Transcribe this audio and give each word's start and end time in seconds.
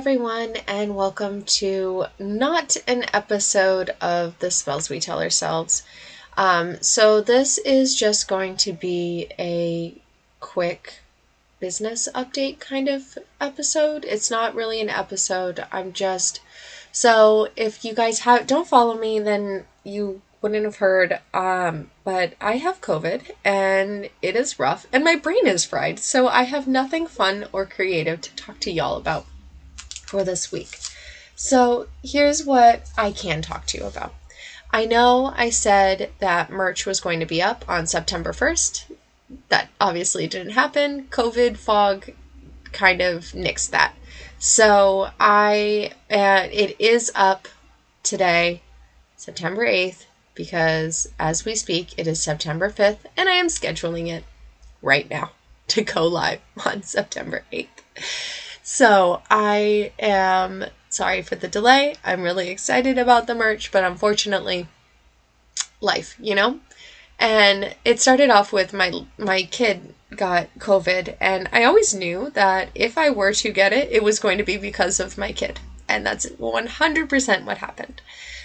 Everyone, 0.00 0.56
and 0.66 0.96
welcome 0.96 1.42
to 1.42 2.06
not 2.18 2.74
an 2.88 3.04
episode 3.12 3.90
of 4.00 4.38
The 4.38 4.50
Spells 4.50 4.88
We 4.88 4.98
Tell 4.98 5.20
Ourselves. 5.20 5.82
Um, 6.38 6.80
so, 6.80 7.20
this 7.20 7.58
is 7.58 7.94
just 7.94 8.26
going 8.26 8.56
to 8.56 8.72
be 8.72 9.28
a 9.38 10.00
quick 10.40 11.00
business 11.60 12.08
update 12.14 12.60
kind 12.60 12.88
of 12.88 13.18
episode. 13.42 14.06
It's 14.06 14.30
not 14.30 14.54
really 14.54 14.80
an 14.80 14.88
episode. 14.88 15.66
I'm 15.70 15.92
just. 15.92 16.40
So, 16.90 17.48
if 17.54 17.84
you 17.84 17.92
guys 17.92 18.20
have 18.20 18.46
don't 18.46 18.66
follow 18.66 18.96
me, 18.96 19.18
then 19.18 19.66
you 19.84 20.22
wouldn't 20.40 20.64
have 20.64 20.76
heard. 20.76 21.20
Um, 21.34 21.90
but 22.04 22.32
I 22.40 22.56
have 22.56 22.80
COVID 22.80 23.32
and 23.44 24.08
it 24.22 24.34
is 24.34 24.58
rough, 24.58 24.86
and 24.94 25.04
my 25.04 25.16
brain 25.16 25.46
is 25.46 25.66
fried. 25.66 25.98
So, 25.98 26.26
I 26.26 26.44
have 26.44 26.66
nothing 26.66 27.06
fun 27.06 27.48
or 27.52 27.66
creative 27.66 28.22
to 28.22 28.34
talk 28.34 28.60
to 28.60 28.72
y'all 28.72 28.96
about 28.96 29.26
for 30.10 30.24
this 30.24 30.50
week. 30.50 30.76
So, 31.36 31.86
here's 32.02 32.44
what 32.44 32.90
I 32.98 33.12
can 33.12 33.40
talk 33.40 33.64
to 33.66 33.78
you 33.78 33.84
about. 33.84 34.12
I 34.72 34.84
know 34.84 35.32
I 35.36 35.50
said 35.50 36.10
that 36.18 36.50
merch 36.50 36.84
was 36.84 37.00
going 37.00 37.20
to 37.20 37.26
be 37.26 37.40
up 37.40 37.64
on 37.68 37.86
September 37.86 38.32
1st. 38.32 38.90
That 39.48 39.70
obviously 39.80 40.26
didn't 40.26 40.52
happen. 40.52 41.06
COVID 41.06 41.56
fog 41.56 42.10
kind 42.72 43.00
of 43.00 43.32
nixed 43.32 43.70
that. 43.70 43.94
So, 44.38 45.10
I 45.20 45.92
uh, 46.10 46.48
it 46.52 46.76
is 46.80 47.12
up 47.14 47.46
today, 48.02 48.62
September 49.16 49.64
8th, 49.64 50.06
because 50.34 51.08
as 51.18 51.44
we 51.44 51.54
speak, 51.54 51.96
it 51.96 52.06
is 52.06 52.20
September 52.22 52.68
5th, 52.68 53.04
and 53.16 53.28
I 53.28 53.34
am 53.34 53.46
scheduling 53.46 54.08
it 54.08 54.24
right 54.82 55.08
now 55.08 55.30
to 55.68 55.82
go 55.82 56.06
live 56.06 56.40
on 56.66 56.82
September 56.82 57.44
8th. 57.52 57.68
So 58.62 59.22
I 59.30 59.92
am 59.98 60.66
sorry 60.88 61.22
for 61.22 61.36
the 61.36 61.48
delay. 61.48 61.94
I'm 62.04 62.22
really 62.22 62.50
excited 62.50 62.98
about 62.98 63.26
the 63.26 63.34
merch, 63.34 63.72
but 63.72 63.84
unfortunately, 63.84 64.68
life, 65.80 66.16
you 66.18 66.34
know? 66.34 66.60
And 67.18 67.74
it 67.84 68.00
started 68.00 68.30
off 68.30 68.52
with 68.52 68.72
my 68.72 68.92
my 69.18 69.42
kid 69.42 69.94
got 70.16 70.48
COVID, 70.58 71.16
and 71.20 71.48
I 71.52 71.64
always 71.64 71.94
knew 71.94 72.30
that 72.30 72.70
if 72.74 72.98
I 72.98 73.10
were 73.10 73.32
to 73.34 73.52
get 73.52 73.72
it, 73.72 73.92
it 73.92 74.02
was 74.02 74.18
going 74.18 74.38
to 74.38 74.44
be 74.44 74.56
because 74.56 74.98
of 74.98 75.18
my 75.18 75.32
kid. 75.32 75.60
And 75.88 76.04
that's 76.06 76.26
100% 76.26 77.44
what 77.44 77.58
happened. 77.58 78.00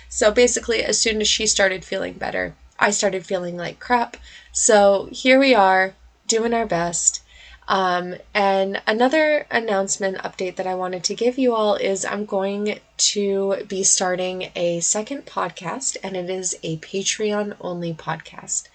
So 0.10 0.32
basically, 0.32 0.84
as 0.84 1.00
soon 1.00 1.22
as 1.22 1.28
she 1.28 1.48
started 1.48 1.86
feeling 1.86 2.14
better, 2.14 2.56
I 2.80 2.92
started 2.92 3.26
feeling 3.26 3.58
like 3.58 3.80
crap. 3.80 4.18
So 4.52 5.10
here 5.12 5.40
we 5.40 5.56
are, 5.56 5.96
doing 6.28 6.54
our 6.54 6.66
best. 6.66 7.22
Um, 7.68 8.16
and 8.34 8.82
another 8.86 9.48
announcement 9.50 10.18
update 10.20 10.58
that 10.58 10.68
I 10.68 10.76
wanted 10.76 11.04
to 11.06 11.16
give 11.16 11.40
you 11.40 11.56
all 11.56 11.76
is 11.76 12.06
I'm 12.06 12.26
going 12.26 12.80
to 12.98 13.64
be 13.68 13.84
starting 13.84 14.52
a 14.56 14.82
second 14.82 15.26
podcast, 15.26 15.98
and 16.04 16.16
it 16.16 16.30
is 16.30 16.56
a 16.62 16.78
Patreon 16.78 17.56
only 17.60 17.94
podcast. 17.94 18.68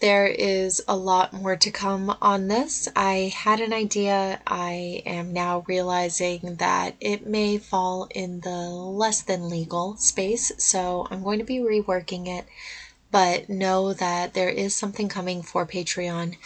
There 0.00 0.26
is 0.26 0.82
a 0.86 0.96
lot 0.96 1.32
more 1.32 1.56
to 1.56 1.70
come 1.70 2.14
on 2.20 2.48
this. 2.48 2.88
I 2.94 3.32
had 3.34 3.60
an 3.60 3.72
idea. 3.72 4.40
I 4.46 5.02
am 5.06 5.32
now 5.32 5.64
realizing 5.66 6.56
that 6.56 6.96
it 7.00 7.26
may 7.26 7.56
fall 7.56 8.06
in 8.14 8.40
the 8.40 8.68
less 8.68 9.22
than 9.22 9.48
legal 9.48 9.96
space, 9.96 10.52
so 10.58 11.08
I'm 11.10 11.22
going 11.22 11.38
to 11.38 11.44
be 11.44 11.58
reworking 11.58 12.26
it. 12.26 12.46
But 13.10 13.48
know 13.48 13.94
that 13.94 14.34
there 14.34 14.50
is 14.50 14.74
something 14.74 15.08
coming 15.08 15.42
for 15.42 15.64
Patreon 15.64 16.36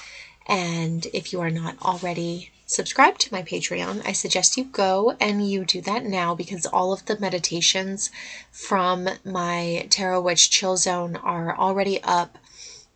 and 0.50 1.06
if 1.12 1.32
you 1.32 1.40
are 1.40 1.50
not 1.50 1.80
already 1.80 2.50
subscribed 2.66 3.20
to 3.20 3.32
my 3.32 3.40
Patreon, 3.40 4.04
I 4.04 4.10
suggest 4.10 4.56
you 4.56 4.64
go 4.64 5.16
and 5.20 5.48
you 5.48 5.64
do 5.64 5.80
that 5.82 6.04
now 6.04 6.34
because 6.34 6.66
all 6.66 6.92
of 6.92 7.06
the 7.06 7.16
meditations 7.20 8.10
from 8.50 9.08
my 9.24 9.86
Tarot 9.90 10.20
Witch 10.22 10.50
Chill 10.50 10.76
Zone 10.76 11.14
are 11.14 11.56
already 11.56 12.02
up. 12.02 12.36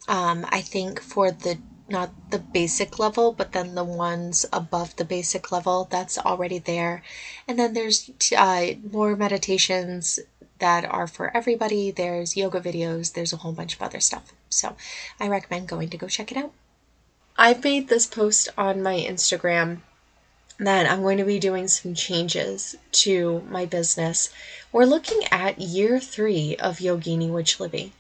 Um, 0.09 0.44
I 0.48 0.62
think 0.62 1.00
for 1.00 1.31
the 1.31 1.59
not 1.88 2.10
the 2.31 2.41
basic 2.41 2.98
level, 2.98 3.31
but 3.31 3.53
then 3.53 3.76
the 3.76 3.84
ones 3.84 4.47
above 4.53 4.97
the 4.97 5.04
basic 5.04 5.53
level, 5.53 5.86
that's 5.88 6.19
already 6.19 6.59
there. 6.59 7.03
And 7.47 7.56
then 7.59 7.75
there's 7.75 8.10
uh, 8.36 8.72
more 8.91 9.15
meditations 9.15 10.19
that 10.59 10.84
are 10.86 11.06
for 11.06 11.36
everybody. 11.36 11.92
There's 11.92 12.36
yoga 12.36 12.60
videos, 12.60 13.12
there's 13.12 13.32
a 13.32 13.38
whole 13.38 13.53
bunch 13.53 13.75
of 13.76 13.82
other 13.82 14.00
stuff. 14.00 14.32
So 14.48 14.76
I 15.21 15.28
recommend 15.28 15.69
going 15.69 15.91
to 15.91 15.98
go 15.98 16.09
check 16.09 16.32
it 16.32 16.38
out. 16.38 16.53
I've 17.37 17.65
made 17.65 17.89
this 17.89 18.06
post 18.06 18.49
on 18.56 18.81
my 18.81 18.95
Instagram 18.95 19.81
that 20.61 20.89
I'm 20.89 21.03
going 21.03 21.19
to 21.19 21.25
be 21.25 21.41
doing 21.41 21.67
some 21.67 21.93
changes 21.93 22.77
to 22.93 23.43
my 23.50 23.67
business. 23.67 24.31
We're 24.71 24.84
looking 24.84 25.22
at 25.33 25.61
year 25.61 25.99
three 25.99 26.55
of 26.55 26.78
Yogini 26.78 27.28
Witch 27.28 27.59
Libby. 27.59 27.93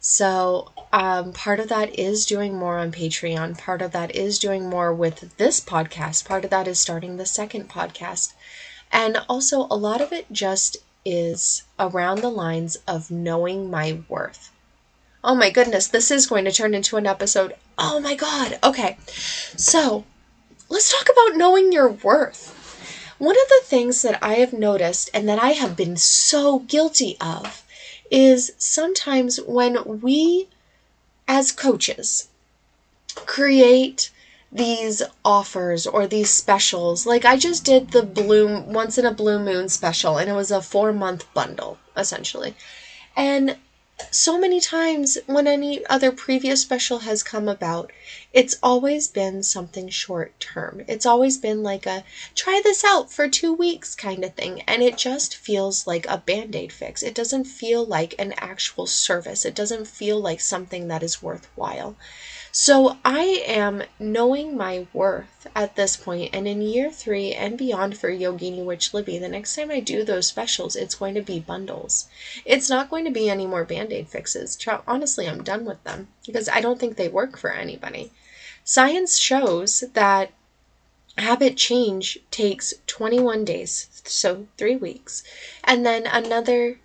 So, 0.00 0.72
um, 0.94 1.34
part 1.34 1.60
of 1.60 1.68
that 1.68 1.98
is 1.98 2.24
doing 2.24 2.56
more 2.56 2.78
on 2.78 2.90
Patreon. 2.90 3.58
Part 3.58 3.82
of 3.82 3.92
that 3.92 4.16
is 4.16 4.38
doing 4.38 4.70
more 4.70 4.94
with 4.94 5.36
this 5.36 5.60
podcast. 5.60 6.24
Part 6.24 6.44
of 6.44 6.50
that 6.50 6.66
is 6.66 6.80
starting 6.80 7.18
the 7.18 7.26
second 7.26 7.68
podcast. 7.68 8.32
And 8.90 9.18
also, 9.28 9.66
a 9.70 9.76
lot 9.76 10.00
of 10.00 10.10
it 10.10 10.32
just 10.32 10.78
is 11.04 11.64
around 11.78 12.22
the 12.22 12.30
lines 12.30 12.78
of 12.88 13.10
knowing 13.10 13.68
my 13.68 14.00
worth. 14.08 14.50
Oh 15.22 15.34
my 15.34 15.50
goodness, 15.50 15.86
this 15.86 16.10
is 16.10 16.26
going 16.26 16.44
to 16.46 16.52
turn 16.52 16.74
into 16.74 16.96
an 16.96 17.06
episode. 17.06 17.54
Oh 17.76 18.00
my 18.00 18.14
god. 18.14 18.58
Okay. 18.64 18.96
So, 19.56 20.04
let's 20.68 20.90
talk 20.90 21.08
about 21.10 21.36
knowing 21.36 21.72
your 21.72 21.90
worth. 21.90 22.56
One 23.18 23.36
of 23.36 23.48
the 23.48 23.60
things 23.64 24.00
that 24.00 24.18
I 24.22 24.34
have 24.34 24.54
noticed 24.54 25.10
and 25.12 25.28
that 25.28 25.38
I 25.38 25.50
have 25.50 25.76
been 25.76 25.98
so 25.98 26.60
guilty 26.60 27.18
of 27.20 27.62
is 28.10 28.52
sometimes 28.56 29.38
when 29.46 30.00
we, 30.00 30.48
as 31.28 31.52
coaches, 31.52 32.28
create 33.14 34.10
these 34.50 35.02
offers 35.22 35.86
or 35.86 36.06
these 36.06 36.30
specials. 36.30 37.04
Like 37.06 37.26
I 37.26 37.36
just 37.36 37.64
did 37.64 37.90
the 37.90 38.02
bloom 38.02 38.72
once 38.72 38.96
in 38.96 39.04
a 39.04 39.12
blue 39.12 39.38
moon 39.38 39.68
special 39.68 40.16
and 40.16 40.30
it 40.30 40.34
was 40.34 40.50
a 40.50 40.62
4 40.62 40.92
month 40.92 41.32
bundle 41.34 41.78
essentially. 41.96 42.54
And 43.14 43.58
so 44.10 44.38
many 44.38 44.60
times 44.60 45.18
when 45.26 45.46
any 45.46 45.84
other 45.86 46.12
previous 46.12 46.60
special 46.60 47.00
has 47.00 47.22
come 47.22 47.48
about, 47.48 47.90
it's 48.32 48.56
always 48.62 49.08
been 49.08 49.42
something 49.42 49.88
short 49.88 50.38
term. 50.40 50.82
It's 50.88 51.06
always 51.06 51.38
been 51.38 51.62
like 51.62 51.86
a 51.86 52.04
try 52.34 52.60
this 52.62 52.84
out 52.84 53.12
for 53.12 53.28
two 53.28 53.52
weeks 53.52 53.94
kind 53.94 54.24
of 54.24 54.34
thing. 54.34 54.62
And 54.62 54.82
it 54.82 54.96
just 54.96 55.36
feels 55.36 55.86
like 55.86 56.06
a 56.08 56.18
band 56.18 56.54
aid 56.56 56.72
fix. 56.72 57.02
It 57.02 57.14
doesn't 57.14 57.44
feel 57.44 57.84
like 57.84 58.14
an 58.18 58.32
actual 58.38 58.86
service, 58.86 59.44
it 59.44 59.54
doesn't 59.54 59.86
feel 59.86 60.20
like 60.20 60.40
something 60.40 60.88
that 60.88 61.02
is 61.02 61.22
worthwhile. 61.22 61.96
So 62.52 62.98
I 63.04 63.44
am 63.46 63.84
knowing 64.00 64.56
my 64.56 64.88
worth 64.92 65.46
at 65.54 65.76
this 65.76 65.96
point, 65.96 66.34
and 66.34 66.48
in 66.48 66.60
year 66.62 66.90
three 66.90 67.32
and 67.32 67.56
beyond 67.56 67.96
for 67.96 68.10
Yogini 68.10 68.64
Witch 68.64 68.92
Libby, 68.92 69.18
the 69.18 69.28
next 69.28 69.54
time 69.54 69.70
I 69.70 69.78
do 69.78 70.02
those 70.02 70.26
specials, 70.26 70.74
it's 70.74 70.96
going 70.96 71.14
to 71.14 71.22
be 71.22 71.38
bundles. 71.38 72.08
It's 72.44 72.68
not 72.68 72.90
going 72.90 73.04
to 73.04 73.12
be 73.12 73.30
any 73.30 73.46
more 73.46 73.64
band 73.64 73.92
aid 73.92 74.08
fixes. 74.08 74.58
Honestly, 74.88 75.28
I'm 75.28 75.44
done 75.44 75.64
with 75.64 75.82
them 75.84 76.08
because 76.26 76.48
I 76.48 76.60
don't 76.60 76.80
think 76.80 76.96
they 76.96 77.08
work 77.08 77.38
for 77.38 77.52
anybody. 77.52 78.10
Science 78.64 79.16
shows 79.16 79.84
that 79.92 80.32
habit 81.18 81.56
change 81.56 82.18
takes 82.32 82.74
21 82.88 83.44
days, 83.44 84.02
so 84.04 84.48
three 84.58 84.76
weeks, 84.76 85.22
and 85.62 85.86
then 85.86 86.04
another 86.04 86.80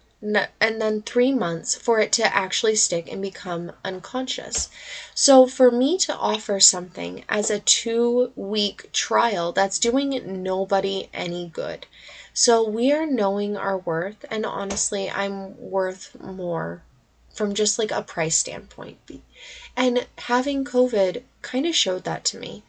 and 0.60 0.82
then 0.82 1.04
three 1.04 1.32
months 1.32 1.76
for 1.76 2.00
it 2.00 2.12
to 2.14 2.36
actually 2.36 2.76
stick 2.76 3.12
and 3.12 3.22
become 3.22 3.72
unconscious. 3.84 4.70
So, 5.14 5.46
for 5.46 5.70
me 5.70 6.00
to 6.00 6.16
offer 6.16 6.60
something 6.60 7.24
as 7.30 7.52
a 7.52 7.60
two 7.60 8.32
week 8.36 8.92
trial, 8.92 9.52
that's 9.52 9.78
doing 9.78 10.42
nobody 10.42 11.10
any 11.14 11.48
good. 11.48 11.86
So, 12.34 12.68
we 12.68 12.92
are 12.92 13.06
knowing 13.06 13.56
our 13.56 13.78
worth, 13.78 14.26
and 14.32 14.46
honestly, 14.46 15.10
I'm 15.10 15.56
worth 15.60 16.20
more 16.20 16.82
from 17.34 17.54
just 17.54 17.78
like 17.78 17.92
a 17.92 18.02
price 18.02 18.38
standpoint. 18.38 18.98
And 19.78 20.08
having 20.18 20.66
COVID 20.66 21.22
kind 21.42 21.66
of 21.66 21.76
showed 21.76 22.04
that 22.06 22.26
to 22.26 22.38
me. 22.38 22.64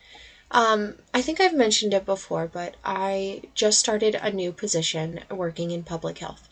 Um, 0.50 0.97
I 1.14 1.23
think 1.23 1.41
I've 1.41 1.55
mentioned 1.55 1.94
it 1.94 2.05
before, 2.05 2.47
but 2.47 2.75
I 2.85 3.43
just 3.55 3.79
started 3.79 4.14
a 4.14 4.31
new 4.31 4.52
position 4.52 5.20
working 5.31 5.70
in 5.70 5.85
public 5.85 6.19
health. 6.19 6.49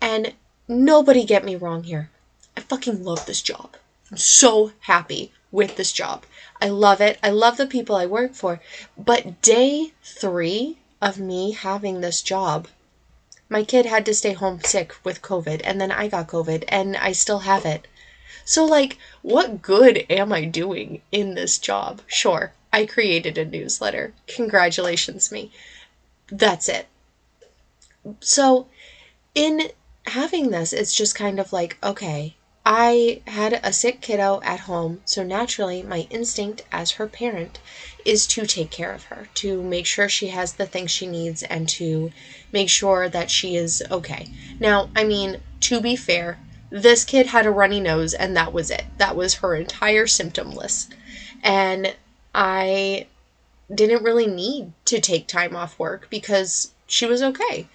And 0.00 0.34
nobody 0.66 1.24
get 1.24 1.44
me 1.44 1.56
wrong 1.56 1.84
here. 1.84 2.10
I 2.56 2.60
fucking 2.60 3.04
love 3.04 3.26
this 3.26 3.42
job. 3.42 3.76
I'm 4.10 4.16
so 4.16 4.72
happy 4.80 5.32
with 5.52 5.76
this 5.76 5.92
job. 5.92 6.24
I 6.60 6.68
love 6.68 7.00
it. 7.00 7.18
I 7.22 7.30
love 7.30 7.56
the 7.56 7.66
people 7.66 7.96
I 7.96 8.06
work 8.06 8.34
for. 8.34 8.60
But 8.96 9.40
day 9.42 9.92
three 10.02 10.78
of 11.00 11.18
me 11.18 11.52
having 11.52 12.00
this 12.00 12.22
job, 12.22 12.68
my 13.48 13.64
kid 13.64 13.86
had 13.86 14.06
to 14.06 14.14
stay 14.14 14.32
home 14.32 14.60
sick 14.64 14.94
with 15.02 15.22
COVID, 15.22 15.60
and 15.64 15.80
then 15.80 15.90
I 15.90 16.08
got 16.08 16.28
COVID, 16.28 16.64
and 16.68 16.96
I 16.96 17.12
still 17.12 17.40
have 17.40 17.64
it. 17.64 17.88
So, 18.44 18.64
like, 18.64 18.96
what 19.22 19.62
good 19.62 20.06
am 20.08 20.32
I 20.32 20.44
doing 20.44 21.02
in 21.10 21.34
this 21.34 21.58
job? 21.58 22.02
Sure, 22.06 22.52
I 22.72 22.86
created 22.86 23.38
a 23.38 23.44
newsletter. 23.44 24.12
Congratulations, 24.28 25.32
me. 25.32 25.50
that's 26.28 26.68
it. 26.68 26.86
So, 28.20 28.68
in 29.34 29.70
having 30.06 30.50
this, 30.50 30.72
it's 30.72 30.94
just 30.94 31.14
kind 31.14 31.38
of 31.38 31.52
like, 31.52 31.78
okay, 31.82 32.36
I 32.64 33.22
had 33.26 33.58
a 33.62 33.72
sick 33.72 34.00
kiddo 34.00 34.40
at 34.42 34.60
home, 34.60 35.00
so 35.04 35.22
naturally, 35.22 35.82
my 35.82 36.06
instinct 36.10 36.62
as 36.70 36.92
her 36.92 37.06
parent 37.06 37.58
is 38.04 38.26
to 38.28 38.46
take 38.46 38.70
care 38.70 38.92
of 38.92 39.04
her, 39.04 39.28
to 39.34 39.62
make 39.62 39.86
sure 39.86 40.08
she 40.08 40.28
has 40.28 40.54
the 40.54 40.66
things 40.66 40.90
she 40.90 41.06
needs, 41.06 41.42
and 41.42 41.68
to 41.70 42.10
make 42.52 42.68
sure 42.68 43.08
that 43.08 43.30
she 43.30 43.56
is 43.56 43.82
okay. 43.90 44.28
Now, 44.58 44.90
I 44.94 45.04
mean, 45.04 45.40
to 45.60 45.80
be 45.80 45.96
fair, 45.96 46.38
this 46.70 47.04
kid 47.04 47.26
had 47.26 47.46
a 47.46 47.50
runny 47.50 47.80
nose, 47.80 48.14
and 48.14 48.36
that 48.36 48.52
was 48.52 48.70
it. 48.70 48.84
That 48.98 49.16
was 49.16 49.34
her 49.34 49.54
entire 49.54 50.06
symptom 50.06 50.52
list. 50.52 50.94
And 51.42 51.96
I 52.34 53.06
didn't 53.74 54.04
really 54.04 54.26
need 54.26 54.72
to 54.84 55.00
take 55.00 55.26
time 55.26 55.56
off 55.56 55.78
work 55.78 56.08
because 56.10 56.72
she 56.86 57.06
was 57.06 57.22
okay. 57.22 57.68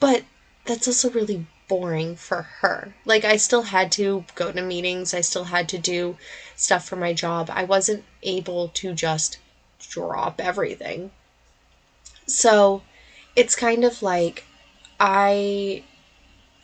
But 0.00 0.24
that's 0.64 0.88
also 0.88 1.10
really 1.10 1.46
boring 1.68 2.16
for 2.16 2.42
her. 2.60 2.94
Like, 3.04 3.24
I 3.24 3.36
still 3.36 3.62
had 3.62 3.92
to 3.92 4.24
go 4.34 4.52
to 4.52 4.62
meetings, 4.62 5.14
I 5.14 5.20
still 5.20 5.44
had 5.44 5.68
to 5.70 5.78
do 5.78 6.16
stuff 6.56 6.86
for 6.88 6.96
my 6.96 7.12
job. 7.12 7.50
I 7.52 7.64
wasn't 7.64 8.04
able 8.22 8.68
to 8.68 8.94
just 8.94 9.38
drop 9.78 10.40
everything. 10.40 11.10
So, 12.26 12.82
it's 13.36 13.54
kind 13.56 13.84
of 13.84 14.02
like 14.02 14.44
I 15.00 15.82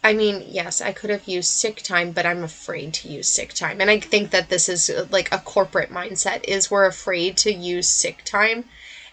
I 0.02 0.14
mean, 0.14 0.44
yes, 0.48 0.80
I 0.80 0.92
could 0.92 1.10
have 1.10 1.28
used 1.28 1.50
sick 1.50 1.82
time, 1.82 2.12
but 2.12 2.24
I'm 2.24 2.42
afraid 2.42 2.94
to 2.94 3.08
use 3.08 3.28
sick 3.28 3.52
time. 3.52 3.82
And 3.82 3.90
I 3.90 4.00
think 4.00 4.30
that 4.30 4.48
this 4.48 4.68
is 4.68 4.90
like 5.10 5.30
a 5.30 5.38
corporate 5.38 5.90
mindset 5.90 6.42
is 6.48 6.70
we're 6.70 6.86
afraid 6.86 7.36
to 7.38 7.52
use 7.52 7.86
sick 7.88 8.24
time 8.24 8.64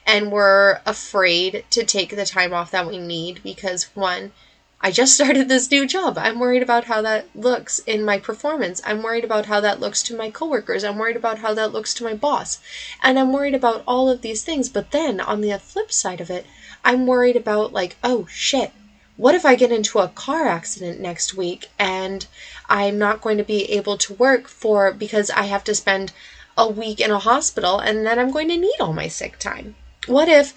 and 0.05 0.31
we're 0.31 0.79
afraid 0.85 1.65
to 1.71 1.83
take 1.83 2.15
the 2.15 2.25
time 2.25 2.53
off 2.53 2.71
that 2.71 2.87
we 2.87 2.97
need 2.97 3.43
because 3.43 3.83
one, 3.95 4.31
I 4.79 4.91
just 4.91 5.13
started 5.15 5.49
this 5.49 5.71
new 5.71 5.87
job. 5.87 6.17
I'm 6.17 6.39
worried 6.39 6.61
about 6.61 6.85
how 6.85 7.01
that 7.01 7.27
looks 7.35 7.79
in 7.79 8.05
my 8.05 8.19
performance. 8.19 8.81
I'm 8.85 9.01
worried 9.01 9.23
about 9.23 9.47
how 9.47 9.59
that 9.61 9.79
looks 9.79 10.03
to 10.03 10.15
my 10.15 10.29
coworkers. 10.29 10.83
I'm 10.83 10.97
worried 10.97 11.15
about 11.15 11.39
how 11.39 11.53
that 11.55 11.73
looks 11.73 11.93
to 11.95 12.03
my 12.03 12.13
boss. 12.13 12.59
And 13.01 13.17
I'm 13.17 13.33
worried 13.33 13.55
about 13.55 13.83
all 13.87 14.09
of 14.09 14.21
these 14.21 14.43
things. 14.43 14.69
But 14.69 14.91
then 14.91 15.19
on 15.19 15.41
the 15.41 15.57
flip 15.57 15.91
side 15.91 16.21
of 16.21 16.29
it, 16.29 16.45
I'm 16.85 17.07
worried 17.07 17.35
about 17.35 17.73
like, 17.73 17.97
oh 18.03 18.27
shit, 18.29 18.71
what 19.17 19.33
if 19.33 19.45
I 19.45 19.55
get 19.55 19.71
into 19.71 19.97
a 19.97 20.09
car 20.09 20.47
accident 20.47 20.99
next 20.99 21.33
week 21.33 21.69
and 21.79 22.27
I'm 22.69 22.99
not 22.99 23.21
going 23.21 23.37
to 23.37 23.43
be 23.43 23.71
able 23.71 23.97
to 23.97 24.13
work 24.13 24.47
for 24.47 24.93
because 24.93 25.31
I 25.31 25.45
have 25.45 25.63
to 25.63 25.73
spend 25.73 26.11
a 26.55 26.69
week 26.69 26.99
in 26.99 27.09
a 27.09 27.17
hospital 27.19 27.79
and 27.79 28.05
then 28.05 28.19
I'm 28.19 28.31
going 28.31 28.49
to 28.49 28.57
need 28.57 28.75
all 28.79 28.93
my 28.93 29.07
sick 29.07 29.39
time? 29.39 29.75
What 30.07 30.29
if 30.29 30.53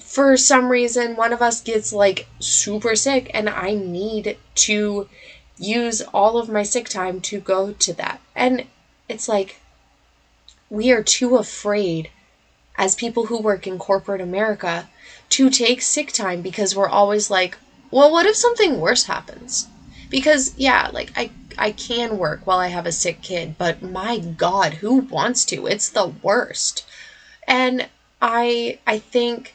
for 0.00 0.36
some 0.36 0.68
reason 0.68 1.16
one 1.16 1.32
of 1.32 1.42
us 1.42 1.60
gets 1.60 1.92
like 1.92 2.26
super 2.40 2.96
sick 2.96 3.30
and 3.32 3.48
I 3.48 3.74
need 3.74 4.36
to 4.54 5.08
use 5.58 6.02
all 6.12 6.38
of 6.38 6.48
my 6.48 6.62
sick 6.62 6.88
time 6.88 7.20
to 7.22 7.40
go 7.40 7.72
to 7.72 7.92
that? 7.94 8.20
And 8.34 8.66
it's 9.08 9.28
like 9.28 9.60
we 10.70 10.90
are 10.90 11.02
too 11.02 11.36
afraid 11.36 12.10
as 12.76 12.94
people 12.94 13.26
who 13.26 13.40
work 13.40 13.66
in 13.66 13.78
corporate 13.78 14.20
America 14.20 14.88
to 15.30 15.50
take 15.50 15.80
sick 15.82 16.12
time 16.12 16.42
because 16.42 16.76
we're 16.76 16.88
always 16.88 17.30
like, 17.30 17.56
well, 17.90 18.10
what 18.10 18.26
if 18.26 18.36
something 18.36 18.80
worse 18.80 19.04
happens? 19.04 19.68
Because 20.10 20.54
yeah, 20.56 20.90
like 20.92 21.12
I 21.16 21.30
I 21.58 21.70
can 21.72 22.18
work 22.18 22.46
while 22.46 22.58
I 22.58 22.68
have 22.68 22.86
a 22.86 22.92
sick 22.92 23.22
kid, 23.22 23.56
but 23.56 23.82
my 23.82 24.18
god, 24.18 24.74
who 24.74 24.96
wants 24.96 25.44
to? 25.46 25.66
It's 25.66 25.88
the 25.88 26.06
worst. 26.06 26.84
And 27.46 27.88
I 28.20 28.78
I 28.86 28.98
think 28.98 29.54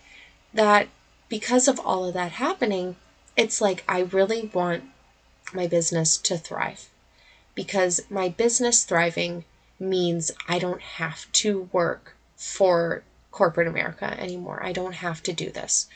that 0.54 0.88
because 1.30 1.68
of 1.68 1.80
all 1.80 2.06
of 2.06 2.14
that 2.14 2.34
happening, 2.34 2.96
it's 3.36 3.62
like 3.62 3.84
I 3.88 4.02
really 4.02 4.52
want 4.54 4.84
my 5.54 5.68
business 5.68 6.18
to 6.18 6.38
thrive. 6.38 6.90
Because 7.56 8.02
my 8.10 8.30
business 8.30 8.84
thriving 8.84 9.46
means 9.80 10.32
I 10.48 10.60
don't 10.60 10.82
have 10.82 11.32
to 11.34 11.70
work 11.72 12.16
for 12.36 13.04
corporate 13.32 13.68
America 13.68 14.06
anymore. 14.20 14.62
I 14.64 14.72
don't 14.72 14.96
have 14.96 15.24
to 15.24 15.34
do 15.34 15.50
this. 15.52 15.88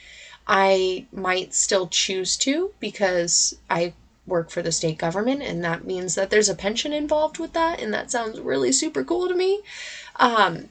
I 0.48 1.06
might 1.12 1.54
still 1.54 1.88
choose 1.88 2.38
to 2.38 2.72
because 2.80 3.56
I 3.70 3.94
work 4.28 4.50
for 4.50 4.62
the 4.62 4.72
state 4.72 4.98
government, 4.98 5.42
and 5.42 5.64
that 5.64 5.86
means 5.86 6.16
that 6.16 6.30
there's 6.30 6.50
a 6.50 6.56
pension 6.56 6.94
involved 6.94 7.38
with 7.40 7.54
that, 7.54 7.80
and 7.80 7.94
that 7.94 8.12
sounds 8.12 8.40
really 8.40 8.72
super 8.72 9.04
cool 9.04 9.28
to 9.28 9.36
me. 9.36 9.62
Um, 10.18 10.70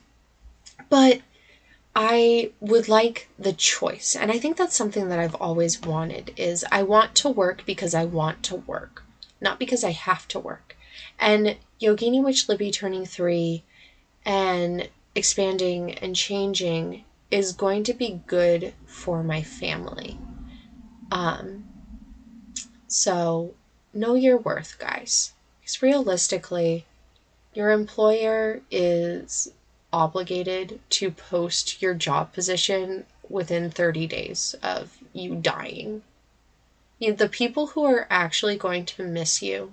but 0.89 1.21
I 1.95 2.51
would 2.61 2.89
like 2.89 3.29
the 3.39 3.53
choice, 3.53 4.17
and 4.17 4.33
I 4.33 4.39
think 4.39 4.57
that's 4.57 4.77
something 4.77 5.09
that 5.09 5.19
I've 5.19 5.37
always 5.37 5.81
wanted. 5.81 6.33
Is 6.37 6.65
I 6.73 6.83
want 6.83 7.15
to 7.17 7.29
work 7.29 7.65
because 7.65 7.95
I 7.95 8.05
want 8.05 8.43
to 8.45 8.57
work, 8.57 9.05
not 9.41 9.59
because 9.59 9.85
I 9.85 9.93
have 9.93 10.27
to 10.29 10.39
work. 10.39 10.77
And 11.19 11.57
Yogini 11.81 12.23
Witch 12.23 12.49
Libby 12.49 12.71
turning 12.71 13.07
three, 13.07 13.63
and 14.25 14.89
expanding 15.15 15.93
and 15.93 16.17
changing 16.17 17.05
is 17.31 17.53
going 17.53 17.85
to 17.85 17.95
be 17.95 18.23
good 18.27 18.75
for 18.87 19.23
my 19.23 19.43
family. 19.43 20.19
Um, 21.13 21.65
so 22.89 23.55
know 23.93 24.15
your 24.15 24.39
worth, 24.39 24.79
guys. 24.79 25.33
Because 25.61 25.83
realistically, 25.83 26.87
your 27.55 27.71
employer 27.71 28.61
is 28.71 29.53
obligated 29.95 30.81
to 30.91 31.09
post 31.09 31.81
your 31.81 31.95
job 31.95 32.33
position 32.33 33.07
within 33.31 33.71
30 33.71 34.09
days 34.09 34.57
of 34.61 34.99
you 35.13 35.37
dying. 35.37 36.03
You 36.99 37.11
know, 37.11 37.17
the 37.17 37.29
people 37.29 37.69
who 37.69 37.85
are 37.85 38.09
actually 38.11 38.57
going 38.57 38.87
to 38.87 39.05
miss 39.05 39.41
you 39.41 39.73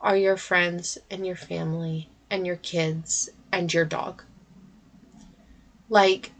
are 0.00 0.16
your 0.16 0.38
friends 0.38 0.96
and 1.10 1.26
your 1.26 1.36
family 1.36 2.08
and 2.30 2.46
your 2.46 2.56
kids 2.56 3.28
and 3.52 3.72
your 3.72 3.84
dog. 3.84 4.22
Like, 5.90 6.32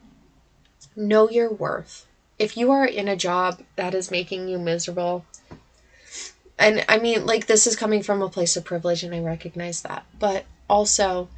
know 0.96 1.28
your 1.28 1.52
worth. 1.52 2.06
If 2.38 2.56
you 2.56 2.70
are 2.70 2.86
in 2.86 3.06
a 3.06 3.16
job 3.16 3.60
that 3.76 3.94
is 3.94 4.10
making 4.10 4.48
you 4.48 4.58
miserable, 4.58 5.26
and 6.58 6.86
I 6.88 6.98
mean, 6.98 7.26
like, 7.26 7.46
this 7.46 7.66
is 7.66 7.76
coming 7.76 8.02
from 8.02 8.22
a 8.22 8.30
place 8.30 8.56
of 8.56 8.64
privilege, 8.64 9.02
and 9.02 9.14
I 9.14 9.20
recognize 9.20 9.82
that, 9.82 10.06
but 10.18 10.46
also, 10.70 11.28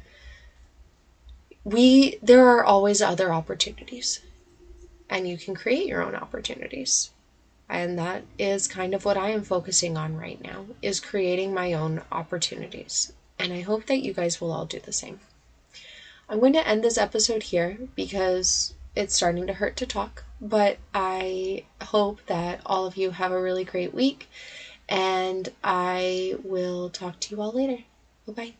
we, 1.63 2.17
there 2.21 2.47
are 2.47 2.63
always 2.63 3.01
other 3.01 3.33
opportunities, 3.33 4.21
and 5.09 5.27
you 5.27 5.37
can 5.37 5.55
create 5.55 5.87
your 5.87 6.03
own 6.03 6.15
opportunities. 6.15 7.11
And 7.69 7.97
that 7.97 8.23
is 8.37 8.67
kind 8.67 8.93
of 8.93 9.05
what 9.05 9.17
I 9.17 9.29
am 9.29 9.43
focusing 9.43 9.97
on 9.97 10.17
right 10.17 10.41
now 10.43 10.65
is 10.81 10.99
creating 10.99 11.53
my 11.53 11.73
own 11.73 12.01
opportunities. 12.11 13.13
And 13.39 13.53
I 13.53 13.61
hope 13.61 13.87
that 13.87 14.03
you 14.03 14.13
guys 14.13 14.39
will 14.39 14.51
all 14.51 14.65
do 14.65 14.79
the 14.79 14.93
same. 14.93 15.19
I'm 16.29 16.39
going 16.39 16.53
to 16.53 16.67
end 16.67 16.83
this 16.83 16.97
episode 16.97 17.43
here 17.43 17.77
because 17.95 18.73
it's 18.95 19.15
starting 19.15 19.47
to 19.47 19.53
hurt 19.53 19.75
to 19.77 19.85
talk, 19.85 20.23
but 20.39 20.77
I 20.93 21.65
hope 21.81 22.25
that 22.27 22.61
all 22.65 22.85
of 22.85 22.97
you 22.97 23.11
have 23.11 23.31
a 23.31 23.41
really 23.41 23.63
great 23.63 23.93
week, 23.93 24.29
and 24.87 25.49
I 25.63 26.35
will 26.43 26.89
talk 26.89 27.19
to 27.21 27.35
you 27.35 27.41
all 27.41 27.51
later. 27.51 27.83
Bye 28.27 28.33
bye. 28.33 28.53